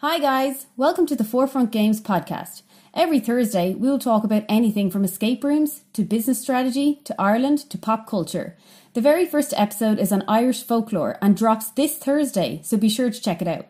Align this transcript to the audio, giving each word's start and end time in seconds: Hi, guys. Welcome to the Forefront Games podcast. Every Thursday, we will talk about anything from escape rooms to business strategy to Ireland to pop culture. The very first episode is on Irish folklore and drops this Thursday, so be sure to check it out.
Hi, 0.00 0.18
guys. 0.18 0.66
Welcome 0.76 1.06
to 1.06 1.16
the 1.16 1.24
Forefront 1.24 1.70
Games 1.70 2.02
podcast. 2.02 2.60
Every 2.92 3.18
Thursday, 3.18 3.74
we 3.74 3.88
will 3.88 3.98
talk 3.98 4.24
about 4.24 4.44
anything 4.46 4.90
from 4.90 5.04
escape 5.04 5.42
rooms 5.42 5.84
to 5.94 6.04
business 6.04 6.38
strategy 6.38 7.00
to 7.04 7.14
Ireland 7.18 7.70
to 7.70 7.78
pop 7.78 8.06
culture. 8.06 8.58
The 8.92 9.00
very 9.00 9.24
first 9.24 9.54
episode 9.56 9.98
is 9.98 10.12
on 10.12 10.22
Irish 10.28 10.62
folklore 10.62 11.16
and 11.22 11.34
drops 11.34 11.70
this 11.70 11.96
Thursday, 11.96 12.60
so 12.62 12.76
be 12.76 12.90
sure 12.90 13.08
to 13.08 13.18
check 13.18 13.40
it 13.40 13.48
out. 13.48 13.68